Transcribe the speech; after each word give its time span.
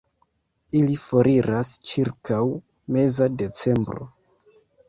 Ili 0.79 0.95
foriras 1.01 1.75
ĉirkaŭ 1.91 2.41
meza 2.97 3.29
decembro. 3.43 4.13